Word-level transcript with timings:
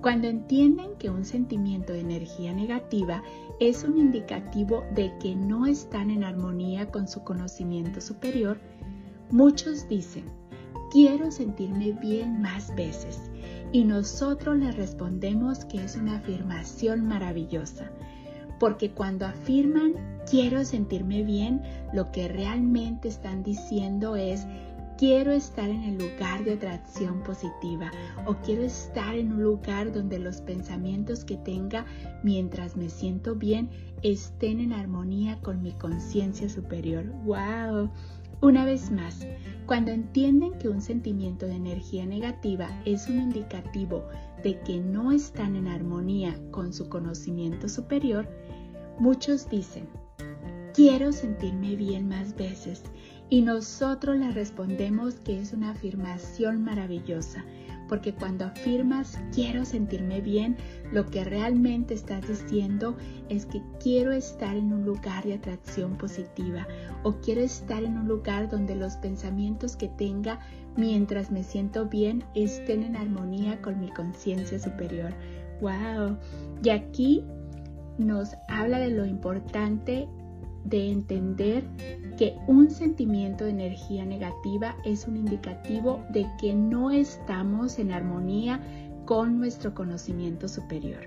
cuando 0.00 0.28
entienden 0.28 0.94
que 0.98 1.10
un 1.10 1.24
sentimiento 1.24 1.92
de 1.92 2.00
energía 2.00 2.52
negativa 2.52 3.22
es 3.58 3.82
un 3.82 3.98
indicativo 3.98 4.84
de 4.94 5.12
que 5.18 5.34
no 5.34 5.66
están 5.66 6.10
en 6.10 6.22
armonía 6.22 6.90
con 6.90 7.08
su 7.08 7.24
conocimiento 7.24 8.00
superior, 8.00 8.60
muchos 9.30 9.88
dicen, 9.88 10.24
quiero 10.92 11.30
sentirme 11.30 11.92
bien 11.92 12.40
más 12.40 12.74
veces. 12.76 13.30
Y 13.72 13.84
nosotros 13.84 14.56
les 14.56 14.76
respondemos 14.76 15.64
que 15.64 15.84
es 15.84 15.96
una 15.96 16.16
afirmación 16.16 17.06
maravillosa, 17.06 17.90
porque 18.58 18.92
cuando 18.92 19.26
afirman 19.26 19.94
quiero 20.30 20.64
sentirme 20.64 21.22
bien, 21.22 21.62
lo 21.92 22.10
que 22.12 22.28
realmente 22.28 23.08
están 23.08 23.42
diciendo 23.42 24.16
es 24.16 24.46
quiero 24.98 25.30
estar 25.30 25.70
en 25.70 25.84
el 25.84 25.96
lugar 25.96 26.44
de 26.44 26.54
atracción 26.54 27.22
positiva 27.22 27.92
o 28.26 28.34
quiero 28.34 28.64
estar 28.64 29.14
en 29.14 29.32
un 29.32 29.44
lugar 29.44 29.92
donde 29.92 30.18
los 30.18 30.40
pensamientos 30.40 31.24
que 31.24 31.36
tenga 31.36 31.86
mientras 32.24 32.76
me 32.76 32.88
siento 32.88 33.36
bien 33.36 33.70
estén 34.02 34.58
en 34.58 34.72
armonía 34.72 35.38
con 35.40 35.62
mi 35.62 35.72
conciencia 35.72 36.48
superior. 36.48 37.06
¡Wow! 37.24 37.90
Una 38.40 38.64
vez 38.64 38.90
más, 38.90 39.24
cuando 39.66 39.92
entienden 39.92 40.58
que 40.58 40.68
un 40.68 40.80
sentimiento 40.80 41.46
de 41.46 41.54
energía 41.54 42.04
negativa 42.04 42.68
es 42.84 43.08
un 43.08 43.20
indicativo 43.20 44.04
de 44.42 44.60
que 44.60 44.80
no 44.80 45.12
están 45.12 45.54
en 45.54 45.68
armonía 45.68 46.36
con 46.50 46.72
su 46.72 46.88
conocimiento 46.88 47.68
superior, 47.68 48.28
muchos 48.98 49.48
dicen, 49.48 49.88
quiero 50.74 51.12
sentirme 51.12 51.76
bien 51.76 52.08
más 52.08 52.34
veces 52.36 52.82
y 53.30 53.42
nosotros 53.42 54.16
le 54.16 54.30
respondemos 54.30 55.16
que 55.16 55.40
es 55.40 55.52
una 55.52 55.70
afirmación 55.70 56.62
maravillosa, 56.62 57.44
porque 57.88 58.14
cuando 58.14 58.46
afirmas 58.46 59.18
quiero 59.34 59.64
sentirme 59.64 60.20
bien, 60.20 60.56
lo 60.92 61.06
que 61.06 61.24
realmente 61.24 61.94
estás 61.94 62.26
diciendo 62.26 62.96
es 63.28 63.46
que 63.46 63.62
quiero 63.82 64.12
estar 64.12 64.56
en 64.56 64.72
un 64.72 64.84
lugar 64.84 65.24
de 65.24 65.34
atracción 65.34 65.96
positiva 65.96 66.66
o 67.02 67.14
quiero 67.20 67.40
estar 67.40 67.82
en 67.82 67.98
un 67.98 68.08
lugar 68.08 68.48
donde 68.48 68.74
los 68.74 68.96
pensamientos 68.96 69.76
que 69.76 69.88
tenga 69.88 70.40
mientras 70.76 71.30
me 71.30 71.42
siento 71.42 71.86
bien 71.86 72.24
estén 72.34 72.82
en 72.82 72.96
armonía 72.96 73.60
con 73.60 73.80
mi 73.80 73.90
conciencia 73.90 74.58
superior. 74.58 75.12
¡Wow! 75.60 76.18
Y 76.62 76.70
aquí 76.70 77.24
nos 77.98 78.36
habla 78.48 78.78
de 78.78 78.90
lo 78.90 79.04
importante 79.04 80.08
de 80.68 80.90
entender 80.90 81.64
que 82.16 82.36
un 82.46 82.70
sentimiento 82.70 83.44
de 83.44 83.50
energía 83.50 84.04
negativa 84.04 84.76
es 84.84 85.06
un 85.06 85.16
indicativo 85.16 86.02
de 86.10 86.26
que 86.40 86.54
no 86.54 86.90
estamos 86.90 87.78
en 87.78 87.92
armonía 87.92 88.60
con 89.04 89.38
nuestro 89.38 89.74
conocimiento 89.74 90.48
superior, 90.48 91.06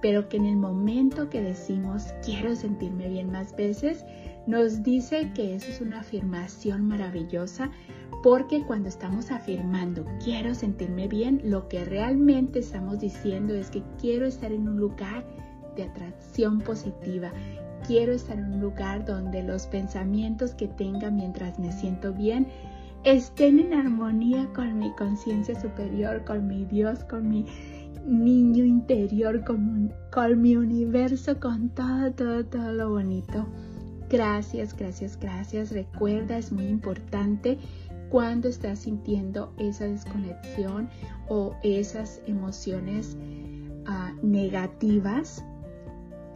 pero 0.00 0.28
que 0.28 0.36
en 0.36 0.46
el 0.46 0.56
momento 0.56 1.28
que 1.28 1.42
decimos 1.42 2.14
quiero 2.24 2.54
sentirme 2.54 3.08
bien 3.08 3.32
más 3.32 3.56
veces, 3.56 4.04
nos 4.46 4.82
dice 4.82 5.32
que 5.34 5.54
eso 5.54 5.70
es 5.70 5.80
una 5.80 6.00
afirmación 6.00 6.86
maravillosa 6.86 7.70
porque 8.22 8.64
cuando 8.64 8.88
estamos 8.88 9.30
afirmando 9.30 10.04
quiero 10.22 10.54
sentirme 10.54 11.08
bien, 11.08 11.40
lo 11.44 11.68
que 11.68 11.84
realmente 11.84 12.60
estamos 12.60 13.00
diciendo 13.00 13.54
es 13.54 13.70
que 13.70 13.82
quiero 14.00 14.26
estar 14.26 14.52
en 14.52 14.68
un 14.68 14.78
lugar 14.78 15.24
de 15.76 15.84
atracción 15.84 16.60
positiva, 16.60 17.32
quiero 17.86 18.12
estar 18.12 18.38
en 18.38 18.54
un 18.54 18.60
lugar 18.60 19.04
donde 19.04 19.42
los 19.42 19.66
pensamientos 19.66 20.54
que 20.54 20.68
tenga 20.68 21.10
mientras 21.10 21.58
me 21.58 21.72
siento 21.72 22.12
bien 22.12 22.46
estén 23.04 23.58
en 23.58 23.74
armonía 23.74 24.48
con 24.54 24.78
mi 24.78 24.92
conciencia 24.92 25.60
superior, 25.60 26.24
con 26.24 26.46
mi 26.46 26.64
Dios, 26.64 27.04
con 27.04 27.28
mi 27.28 27.46
niño 28.06 28.64
interior, 28.64 29.44
con, 29.44 29.92
mi 30.40 30.56
universo, 30.56 31.38
con 31.40 31.68
todo, 31.70 32.12
todo, 32.12 32.44
todo 32.44 32.72
lo 32.72 32.90
bonito. 32.90 33.46
Gracias, 34.08 34.76
gracias, 34.76 35.18
gracias. 35.18 35.72
Recuerda, 35.72 36.36
es 36.38 36.52
muy 36.52 36.66
importante 36.66 37.58
cuando 38.10 38.48
estás 38.48 38.80
sintiendo 38.80 39.54
esa 39.58 39.86
desconexión 39.86 40.88
o 41.28 41.54
esas 41.62 42.20
emociones 42.26 43.16
uh, 43.86 44.26
negativas 44.26 45.42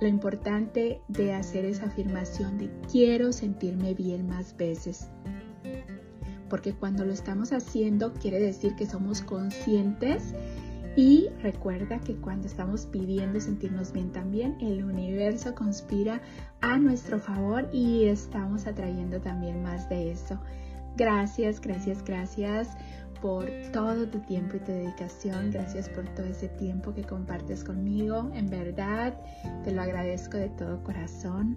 lo 0.00 0.08
importante 0.08 1.02
de 1.08 1.34
hacer 1.34 1.64
esa 1.64 1.86
afirmación 1.86 2.58
de 2.58 2.70
quiero 2.90 3.32
sentirme 3.32 3.94
bien 3.94 4.26
más 4.26 4.56
veces. 4.56 5.08
Porque 6.48 6.72
cuando 6.72 7.04
lo 7.04 7.12
estamos 7.12 7.52
haciendo 7.52 8.12
quiere 8.14 8.40
decir 8.40 8.74
que 8.74 8.86
somos 8.86 9.20
conscientes 9.20 10.34
y 10.96 11.28
recuerda 11.42 12.00
que 12.00 12.16
cuando 12.16 12.48
estamos 12.48 12.86
pidiendo 12.86 13.40
sentirnos 13.40 13.92
bien 13.92 14.10
también, 14.10 14.56
el 14.60 14.82
universo 14.82 15.54
conspira 15.54 16.20
a 16.60 16.78
nuestro 16.78 17.20
favor 17.20 17.68
y 17.72 18.06
estamos 18.06 18.66
atrayendo 18.66 19.20
también 19.20 19.62
más 19.62 19.88
de 19.88 20.10
eso. 20.10 20.40
Gracias, 20.96 21.60
gracias, 21.60 22.04
gracias 22.04 22.68
por 23.20 23.46
todo 23.72 24.08
tu 24.08 24.18
tiempo 24.20 24.56
y 24.56 24.60
tu 24.60 24.72
dedicación. 24.72 25.50
Gracias 25.50 25.88
por 25.88 26.08
todo 26.14 26.26
ese 26.26 26.48
tiempo 26.48 26.94
que 26.94 27.02
compartes 27.02 27.64
conmigo. 27.64 28.30
En 28.34 28.48
verdad, 28.48 29.14
te 29.64 29.72
lo 29.72 29.82
agradezco 29.82 30.36
de 30.36 30.48
todo 30.50 30.82
corazón. 30.82 31.56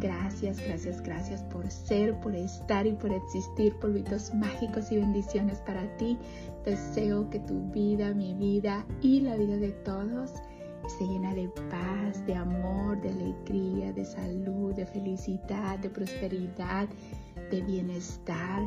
Gracias, 0.00 0.58
gracias, 0.66 1.00
gracias 1.02 1.42
por 1.44 1.70
ser, 1.70 2.18
por 2.20 2.34
estar 2.34 2.86
y 2.86 2.92
por 2.92 3.12
existir. 3.12 3.74
Polvitos 3.76 4.34
mágicos 4.34 4.90
y 4.90 4.96
bendiciones 4.96 5.58
para 5.60 5.84
ti. 5.96 6.18
Deseo 6.64 7.30
que 7.30 7.38
tu 7.40 7.70
vida, 7.70 8.12
mi 8.12 8.34
vida 8.34 8.84
y 9.02 9.20
la 9.20 9.36
vida 9.36 9.56
de 9.56 9.70
todos 9.70 10.32
esté 10.86 11.06
llena 11.06 11.34
de 11.34 11.48
paz, 11.70 12.24
de 12.26 12.34
amor, 12.34 13.00
de 13.00 13.10
alegría, 13.10 13.92
de 13.92 14.04
salud, 14.04 14.63
de 14.74 14.86
felicidad, 14.86 15.78
de 15.78 15.90
prosperidad, 15.90 16.88
de 17.50 17.62
bienestar 17.62 18.62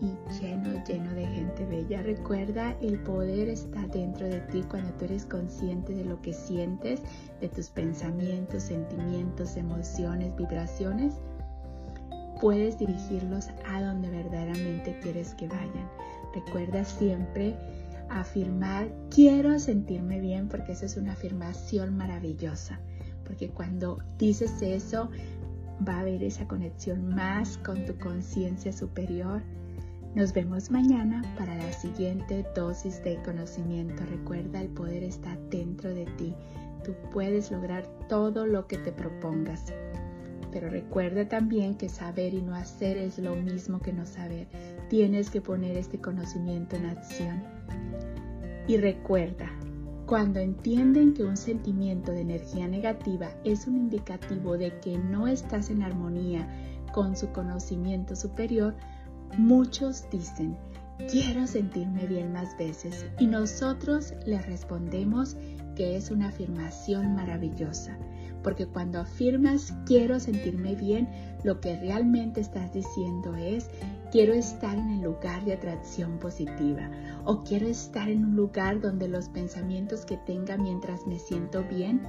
y 0.00 0.12
lleno, 0.40 0.84
lleno 0.84 1.12
de 1.14 1.26
gente 1.26 1.64
bella. 1.66 2.02
Recuerda, 2.02 2.76
el 2.80 2.98
poder 3.00 3.48
está 3.48 3.86
dentro 3.88 4.26
de 4.26 4.40
ti 4.42 4.62
cuando 4.68 4.92
tú 4.94 5.06
eres 5.06 5.24
consciente 5.24 5.94
de 5.94 6.04
lo 6.04 6.20
que 6.20 6.32
sientes, 6.32 7.02
de 7.40 7.48
tus 7.48 7.70
pensamientos, 7.70 8.64
sentimientos, 8.64 9.56
emociones, 9.56 10.34
vibraciones. 10.36 11.14
Puedes 12.40 12.78
dirigirlos 12.78 13.48
a 13.66 13.82
donde 13.82 14.10
verdaderamente 14.10 14.98
quieres 15.00 15.34
que 15.34 15.48
vayan. 15.48 15.88
Recuerda 16.34 16.84
siempre 16.84 17.56
afirmar, 18.10 18.88
quiero 19.10 19.58
sentirme 19.58 20.20
bien, 20.20 20.48
porque 20.48 20.72
eso 20.72 20.84
es 20.86 20.96
una 20.96 21.12
afirmación 21.12 21.96
maravillosa. 21.96 22.78
Porque 23.24 23.48
cuando 23.48 23.98
dices 24.18 24.62
eso, 24.62 25.10
va 25.86 25.96
a 25.96 26.00
haber 26.00 26.22
esa 26.22 26.46
conexión 26.46 27.14
más 27.14 27.58
con 27.58 27.84
tu 27.84 27.96
conciencia 27.98 28.72
superior 28.72 29.42
nos 30.16 30.32
vemos 30.32 30.70
mañana 30.70 31.22
para 31.36 31.54
la 31.54 31.70
siguiente 31.74 32.42
dosis 32.54 33.04
de 33.04 33.20
conocimiento. 33.22 34.02
Recuerda, 34.10 34.62
el 34.62 34.68
poder 34.68 35.02
está 35.02 35.36
dentro 35.50 35.94
de 35.94 36.06
ti. 36.16 36.34
Tú 36.82 36.94
puedes 37.12 37.50
lograr 37.50 37.86
todo 38.08 38.46
lo 38.46 38.66
que 38.66 38.78
te 38.78 38.92
propongas. 38.92 39.74
Pero 40.50 40.70
recuerda 40.70 41.28
también 41.28 41.74
que 41.74 41.90
saber 41.90 42.32
y 42.32 42.40
no 42.40 42.54
hacer 42.54 42.96
es 42.96 43.18
lo 43.18 43.36
mismo 43.36 43.80
que 43.80 43.92
no 43.92 44.06
saber. 44.06 44.46
Tienes 44.88 45.28
que 45.28 45.42
poner 45.42 45.76
este 45.76 46.00
conocimiento 46.00 46.76
en 46.76 46.86
acción. 46.86 47.42
Y 48.66 48.78
recuerda, 48.78 49.50
cuando 50.06 50.38
entienden 50.38 51.14
que 51.14 51.24
un 51.24 51.36
sentimiento 51.36 52.12
de 52.12 52.20
energía 52.20 52.68
negativa 52.68 53.28
es 53.44 53.66
un 53.66 53.76
indicativo 53.76 54.56
de 54.56 54.78
que 54.80 54.96
no 54.98 55.26
estás 55.26 55.70
en 55.70 55.82
armonía 55.82 56.48
con 56.92 57.16
su 57.16 57.32
conocimiento 57.32 58.14
superior, 58.14 58.74
Muchos 59.36 60.08
dicen, 60.10 60.56
quiero 61.10 61.46
sentirme 61.46 62.06
bien 62.06 62.32
más 62.32 62.56
veces 62.56 63.04
y 63.18 63.26
nosotros 63.26 64.14
les 64.24 64.46
respondemos 64.46 65.36
que 65.74 65.96
es 65.96 66.10
una 66.10 66.28
afirmación 66.28 67.14
maravillosa, 67.14 67.98
porque 68.46 68.66
cuando 68.68 69.00
afirmas 69.00 69.74
quiero 69.86 70.20
sentirme 70.20 70.76
bien, 70.76 71.08
lo 71.42 71.60
que 71.60 71.76
realmente 71.80 72.40
estás 72.40 72.72
diciendo 72.72 73.34
es 73.34 73.68
quiero 74.12 74.34
estar 74.34 74.78
en 74.78 74.88
el 74.90 75.00
lugar 75.00 75.44
de 75.44 75.54
atracción 75.54 76.20
positiva 76.20 76.88
o 77.24 77.42
quiero 77.42 77.66
estar 77.66 78.08
en 78.08 78.24
un 78.24 78.36
lugar 78.36 78.80
donde 78.80 79.08
los 79.08 79.28
pensamientos 79.28 80.06
que 80.06 80.16
tenga 80.18 80.56
mientras 80.56 81.08
me 81.08 81.18
siento 81.18 81.64
bien 81.64 82.06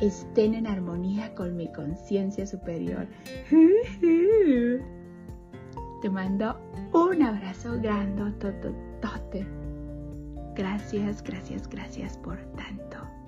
estén 0.00 0.54
en 0.54 0.68
armonía 0.68 1.34
con 1.34 1.56
mi 1.56 1.72
conciencia 1.72 2.46
superior. 2.46 3.08
Te 6.02 6.08
mando 6.08 6.56
un 6.92 7.20
abrazo 7.20 7.80
grande, 7.82 8.32
Gracias, 10.54 11.20
gracias, 11.24 11.68
gracias 11.68 12.16
por 12.18 12.36
tanto. 12.52 13.19